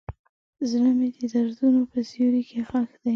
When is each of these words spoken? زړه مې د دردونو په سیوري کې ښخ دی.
زړه 0.69 0.91
مې 0.97 1.07
د 1.17 1.21
دردونو 1.33 1.81
په 1.91 1.99
سیوري 2.09 2.43
کې 2.49 2.59
ښخ 2.69 2.91
دی. 3.01 3.09